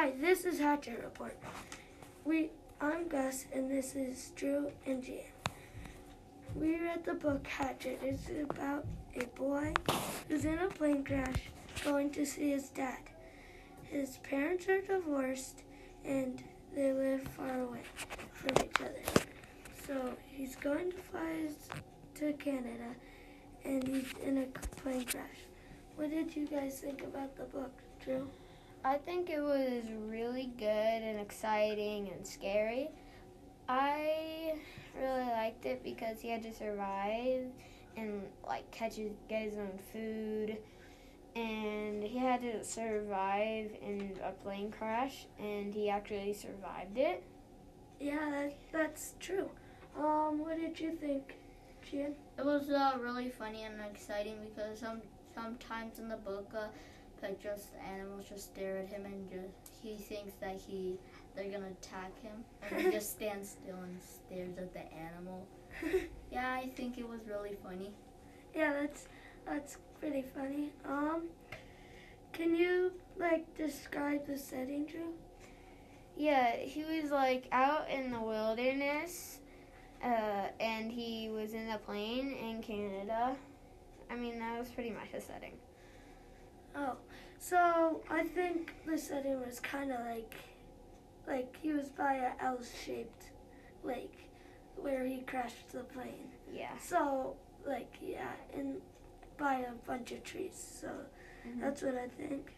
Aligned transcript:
Hi, 0.00 0.12
this 0.20 0.44
is 0.44 0.60
Hatchet 0.60 1.00
Report. 1.02 1.36
We, 2.24 2.50
I'm 2.80 3.08
Gus, 3.08 3.46
and 3.52 3.68
this 3.68 3.96
is 3.96 4.30
Drew 4.36 4.70
and 4.86 5.02
Jan. 5.02 5.24
We 6.54 6.78
read 6.78 7.04
the 7.04 7.14
book 7.14 7.44
Hatchet. 7.44 7.98
It's 8.00 8.30
about 8.48 8.86
a 9.16 9.24
boy 9.36 9.74
who's 10.28 10.44
in 10.44 10.60
a 10.60 10.68
plane 10.68 11.02
crash 11.02 11.50
going 11.84 12.10
to 12.12 12.24
see 12.24 12.52
his 12.52 12.68
dad. 12.68 13.00
His 13.82 14.18
parents 14.18 14.68
are 14.68 14.80
divorced, 14.80 15.64
and 16.04 16.44
they 16.76 16.92
live 16.92 17.22
far 17.36 17.62
away 17.62 17.82
from 18.32 18.52
each 18.64 18.80
other. 18.80 19.02
So 19.84 20.14
he's 20.28 20.54
going 20.54 20.92
to 20.92 20.98
fly 20.98 21.48
to 22.14 22.32
Canada, 22.34 22.94
and 23.64 23.82
he's 23.82 24.12
in 24.24 24.38
a 24.38 24.46
plane 24.80 25.06
crash. 25.06 25.40
What 25.96 26.10
did 26.10 26.36
you 26.36 26.46
guys 26.46 26.78
think 26.78 27.02
about 27.02 27.36
the 27.36 27.46
book, 27.46 27.72
Drew? 28.04 28.30
I 28.84 28.96
think 28.96 29.28
it 29.28 29.40
was 29.40 29.84
really 30.06 30.50
good 30.56 30.66
and 30.66 31.18
exciting 31.20 32.10
and 32.14 32.26
scary. 32.26 32.90
I 33.68 34.54
really 34.98 35.26
liked 35.26 35.66
it 35.66 35.82
because 35.82 36.20
he 36.20 36.28
had 36.30 36.42
to 36.44 36.54
survive 36.54 37.46
and 37.96 38.22
like 38.46 38.70
catch 38.70 38.94
his, 38.96 39.12
get 39.28 39.42
his 39.42 39.58
own 39.58 39.78
food 39.92 40.58
and 41.36 42.02
he 42.02 42.18
had 42.18 42.40
to 42.40 42.64
survive 42.64 43.70
in 43.82 44.18
a 44.24 44.32
plane 44.32 44.70
crash 44.70 45.26
and 45.38 45.74
he 45.74 45.90
actually 45.90 46.32
survived 46.32 46.96
it. 46.96 47.22
Yeah, 48.00 48.30
that, 48.30 48.54
that's 48.72 49.14
true. 49.20 49.50
Um, 49.96 50.38
what 50.38 50.56
did 50.58 50.78
you 50.78 50.92
think, 50.92 51.36
Jan? 51.90 52.14
It 52.38 52.44
was 52.44 52.70
uh, 52.70 52.96
really 53.00 53.28
funny 53.28 53.64
and 53.64 53.74
exciting 53.80 54.36
because 54.44 54.78
some 54.80 55.02
sometimes 55.34 55.98
in 55.98 56.08
the 56.08 56.16
book, 56.16 56.50
uh, 56.56 56.68
like 57.22 57.42
just 57.42 57.68
animals 57.86 58.26
just 58.28 58.44
stare 58.44 58.78
at 58.78 58.88
him 58.88 59.04
and 59.04 59.30
just 59.30 59.72
he 59.82 59.96
thinks 59.96 60.34
that 60.40 60.56
he 60.56 60.98
they're 61.34 61.50
gonna 61.50 61.72
attack 61.80 62.12
him 62.22 62.44
and 62.62 62.80
he 62.80 62.90
just 62.90 63.10
stands 63.16 63.50
still 63.50 63.76
and 63.76 63.98
stares 64.02 64.58
at 64.58 64.72
the 64.72 64.92
animal. 64.92 65.46
yeah, 66.32 66.52
I 66.52 66.68
think 66.76 66.98
it 66.98 67.08
was 67.08 67.20
really 67.28 67.56
funny. 67.62 67.92
Yeah, 68.54 68.72
that's 68.72 69.06
that's 69.46 69.78
pretty 70.00 70.24
funny. 70.34 70.72
Um, 70.84 71.24
can 72.32 72.54
you 72.54 72.92
like 73.18 73.56
describe 73.56 74.26
the 74.26 74.38
setting, 74.38 74.86
Drew? 74.86 75.14
Yeah, 76.16 76.56
he 76.56 76.84
was 76.84 77.10
like 77.10 77.48
out 77.52 77.88
in 77.88 78.10
the 78.10 78.20
wilderness, 78.20 79.38
uh, 80.02 80.48
and 80.58 80.90
he 80.90 81.28
was 81.28 81.54
in 81.54 81.68
a 81.70 81.78
plane 81.78 82.32
in 82.32 82.62
Canada. 82.62 83.36
I 84.10 84.16
mean, 84.16 84.38
that 84.40 84.58
was 84.58 84.68
pretty 84.68 84.90
much 84.90 85.12
the 85.12 85.20
setting. 85.20 85.52
So 87.48 88.02
I 88.10 88.24
think 88.24 88.74
the 88.84 88.98
setting 88.98 89.40
was 89.40 89.58
kind 89.58 89.90
of 89.90 90.00
like, 90.00 90.34
like 91.26 91.56
he 91.62 91.72
was 91.72 91.88
by 91.88 92.16
a 92.16 92.32
L-shaped 92.44 93.30
lake, 93.82 94.28
where 94.76 95.06
he 95.06 95.20
crashed 95.20 95.70
the 95.72 95.84
plane. 95.84 96.28
Yeah. 96.52 96.76
So 96.78 97.36
like 97.66 97.94
yeah, 98.02 98.32
and 98.54 98.82
by 99.38 99.60
a 99.60 99.72
bunch 99.86 100.12
of 100.12 100.22
trees. 100.24 100.56
So 100.82 100.90
Mhm. 101.46 101.60
that's 101.60 101.80
what 101.80 101.94
I 101.94 102.08
think. 102.08 102.54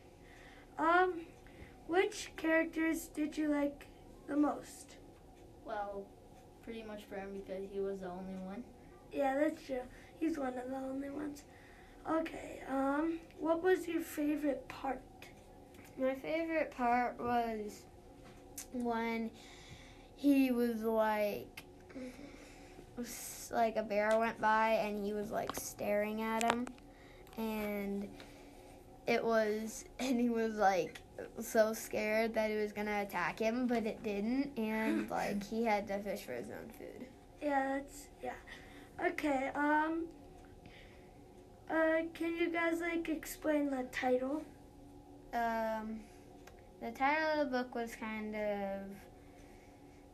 Um, 0.76 1.20
which 1.86 2.32
characters 2.36 3.06
did 3.06 3.38
you 3.38 3.46
like 3.48 3.86
the 4.26 4.36
most? 4.36 4.96
Well, 5.64 6.04
pretty 6.64 6.82
much 6.82 7.04
for 7.04 7.14
him 7.14 7.32
because 7.34 7.64
he 7.72 7.78
was 7.78 8.00
the 8.00 8.10
only 8.10 8.38
one. 8.44 8.64
Yeah, 9.12 9.38
that's 9.38 9.64
true. 9.64 9.82
He's 10.18 10.36
one 10.36 10.58
of 10.58 10.68
the 10.68 10.76
only 10.76 11.10
ones. 11.10 11.44
Okay. 12.10 12.60
Um, 12.68 13.20
what 13.38 13.62
was 13.62 13.86
your 13.86 14.00
favorite 14.00 14.66
part? 14.68 15.00
My 15.98 16.14
favorite 16.14 16.72
part 16.76 17.18
was 17.20 17.82
when 18.72 19.30
he 20.16 20.50
was 20.50 20.82
like, 20.82 21.64
was 22.96 23.50
like 23.52 23.76
a 23.76 23.82
bear 23.82 24.18
went 24.18 24.40
by 24.40 24.70
and 24.70 25.04
he 25.04 25.12
was 25.12 25.30
like 25.30 25.54
staring 25.54 26.22
at 26.22 26.42
him, 26.42 26.66
and 27.36 28.08
it 29.06 29.24
was, 29.24 29.84
and 30.00 30.20
he 30.20 30.30
was 30.30 30.54
like 30.56 31.00
so 31.40 31.72
scared 31.72 32.34
that 32.34 32.50
it 32.50 32.60
was 32.60 32.72
gonna 32.72 33.02
attack 33.02 33.38
him, 33.38 33.66
but 33.66 33.86
it 33.86 34.02
didn't, 34.02 34.50
and 34.56 35.08
like 35.12 35.44
he 35.44 35.64
had 35.64 35.86
to 35.88 35.98
fish 36.00 36.22
for 36.22 36.32
his 36.32 36.48
own 36.48 36.70
food. 36.76 37.06
Yeah, 37.40 37.78
that's 37.78 38.08
yeah. 38.22 38.32
Okay. 39.06 39.50
Um. 39.54 40.06
Uh, 41.70 42.02
can 42.14 42.36
you 42.36 42.50
guys 42.50 42.80
like 42.80 43.08
explain 43.08 43.70
the 43.70 43.84
title? 43.92 44.42
um, 45.32 46.00
the 46.82 46.90
title 46.90 47.40
of 47.40 47.50
the 47.50 47.58
book 47.58 47.74
was 47.74 47.94
kind 47.94 48.34
of 48.34 48.80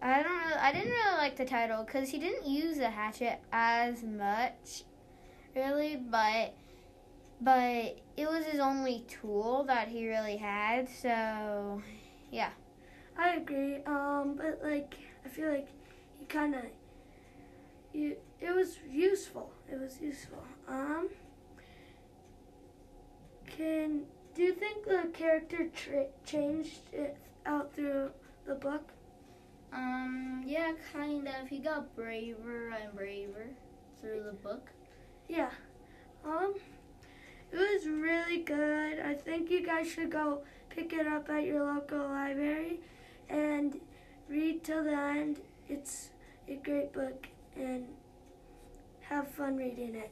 I 0.03 0.22
don't 0.22 0.33
know. 0.33 0.56
I 0.61 0.72
didn't 0.72 0.91
really 0.91 1.17
like 1.17 1.37
the 1.37 1.47
title 1.47 1.83
because 1.83 2.11
he 2.11 2.19
didn't 2.19 2.47
use 2.47 2.77
the 2.77 2.91
hatchet 2.91 3.41
as 3.50 4.03
much, 4.03 4.84
really. 5.55 5.97
But 5.97 6.55
but 7.41 7.99
it 8.17 8.28
was 8.28 8.44
his 8.44 8.61
only 8.61 9.05
tool 9.09 9.65
that 9.65 9.88
he 9.88 10.06
really 10.06 10.37
had. 10.37 10.88
So 10.88 11.81
yeah, 12.31 12.50
I 13.19 13.37
agree. 13.37 13.77
Um, 13.87 14.34
but 14.37 14.61
like 14.62 14.97
I 15.25 15.28
feel 15.28 15.49
like 15.50 15.69
he 16.19 16.27
kind 16.27 16.55
of. 16.55 16.62
It 17.94 18.55
was 18.55 18.78
useful. 18.91 19.50
It 19.71 19.81
was 19.81 19.99
useful. 20.00 20.44
Um. 20.69 21.09
Can 23.47 24.03
do 24.36 24.42
you 24.42 24.52
think 24.52 24.84
the 24.84 25.08
character 25.14 25.69
changed 26.26 26.80
it 26.92 27.16
out 27.47 27.74
through 27.74 28.10
the 28.47 28.54
book? 28.54 28.92
Um, 29.72 30.44
yeah, 30.47 30.72
kind 30.92 31.26
of. 31.26 31.48
He 31.48 31.58
got 31.58 31.97
braver 31.97 32.69
and 32.69 32.94
braver 32.94 33.46
through 34.00 34.25
the 34.25 34.32
book. 34.32 34.69
Yeah. 35.26 35.50
Um. 36.25 36.54
It 37.50 37.56
was 37.56 37.86
really 37.86 38.42
good. 38.42 39.00
I 39.00 39.14
think 39.14 39.50
you 39.50 39.64
guys 39.64 39.88
should 39.88 40.10
go 40.10 40.42
pick 40.69 40.92
it 40.92 41.06
up 41.06 41.30
at 41.30 41.44
your 41.44 41.64
local 41.64 42.00
library 42.00 42.80
and 43.30 43.80
read 44.28 44.64
till 44.64 44.84
the 44.84 44.92
end. 44.92 45.41
It's 45.69 46.10
a 46.48 46.56
great 46.56 46.92
book 46.92 47.26
and 47.56 47.86
have 49.00 49.28
fun 49.28 49.56
reading 49.56 49.94
it. 49.94 50.10